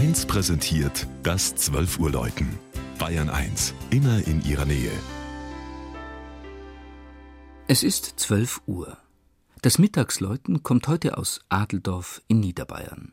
[0.00, 2.58] 1 präsentiert das 12 Uhr Läuten.
[2.98, 4.90] Bayern 1, immer in ihrer Nähe.
[7.68, 8.96] Es ist 12 Uhr.
[9.60, 13.12] Das Mittagsläuten kommt heute aus Adeldorf in Niederbayern.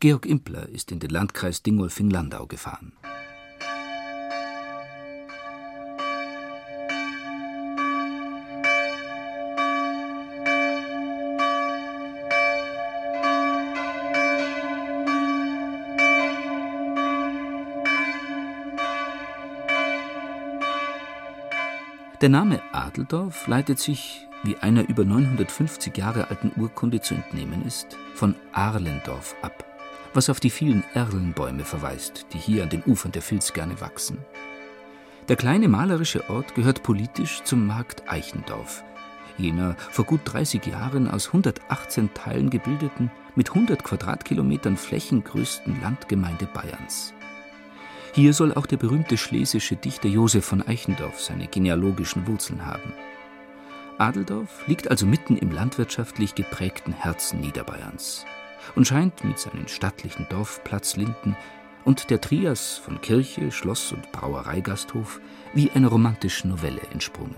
[0.00, 2.92] Georg Impler ist in den Landkreis Dingolfing-Landau gefahren.
[22.20, 27.96] Der Name Adeldorf leitet sich, wie einer über 950 Jahre alten Urkunde zu entnehmen ist,
[28.16, 29.64] von Arlendorf ab,
[30.14, 34.18] was auf die vielen Erlenbäume verweist, die hier an den Ufern der Vilz gerne wachsen.
[35.28, 38.82] Der kleine malerische Ort gehört politisch zum Markt Eichendorf,
[39.36, 46.46] jener vor gut 30 Jahren aus 118 Teilen gebildeten, mit 100 Quadratkilometern Flächen größten Landgemeinde
[46.46, 47.14] Bayerns.
[48.14, 52.92] Hier soll auch der berühmte schlesische Dichter Josef von Eichendorff seine genealogischen Wurzeln haben.
[53.98, 58.24] Adeldorf liegt also mitten im landwirtschaftlich geprägten Herzen Niederbayerns
[58.76, 61.36] und scheint mit seinen stattlichen Dorfplatzlinden
[61.84, 65.20] und der Trias von Kirche, Schloss und Brauereigasthof
[65.54, 67.34] wie einer romantischen Novelle entsprungen.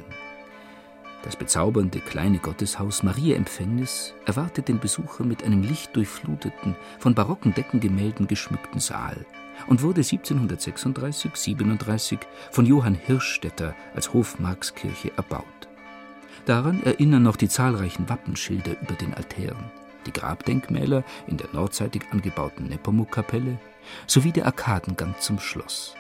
[1.23, 8.27] Das bezaubernde kleine Gotteshaus Maria Empfängnis erwartet den Besucher mit einem lichtdurchfluteten, von barocken Deckengemälden
[8.27, 9.27] geschmückten Saal
[9.67, 15.45] und wurde 1736/37 von Johann Hirschstetter als Hofmarkskirche erbaut.
[16.47, 19.71] Daran erinnern noch die zahlreichen Wappenschilder über den Altären,
[20.07, 23.59] die Grabdenkmäler in der nordseitig angebauten Nepomuk-Kapelle
[24.07, 25.95] sowie der Arkadengang zum Schloss.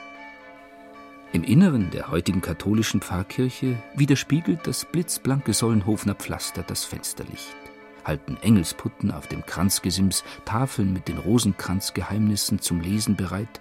[1.32, 7.56] Im Inneren der heutigen katholischen Pfarrkirche widerspiegelt das blitzblanke Sollenhofener Pflaster das Fensterlicht
[8.04, 13.60] halten Engelsputten auf dem Kranzgesims Tafeln mit den Rosenkranzgeheimnissen zum Lesen bereit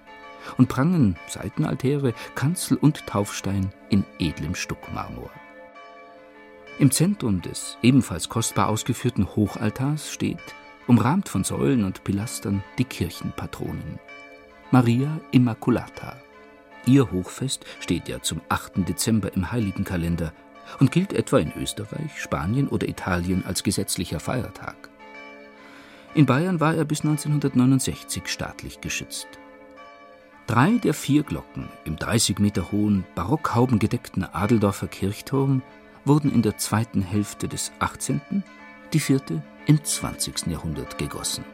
[0.57, 5.29] und prangen Seitenaltäre, Kanzel und Taufstein in edlem Stuckmarmor.
[6.79, 10.55] Im Zentrum des ebenfalls kostbar ausgeführten Hochaltars steht,
[10.87, 13.99] umrahmt von Säulen und Pilastern, die Kirchenpatronin
[14.71, 16.17] Maria Immaculata.
[16.89, 18.89] Ihr Hochfest steht ja zum 8.
[18.89, 20.33] Dezember im Heiligenkalender
[20.79, 24.89] und gilt etwa in Österreich, Spanien oder Italien als gesetzlicher Feiertag.
[26.15, 29.27] In Bayern war er bis 1969 staatlich geschützt.
[30.47, 35.61] Drei der vier Glocken im 30 Meter hohen, barockhaubengedeckten Adeldorfer Kirchturm
[36.05, 38.43] wurden in der zweiten Hälfte des 18.,
[38.93, 40.47] die vierte im 20.
[40.47, 41.45] Jahrhundert gegossen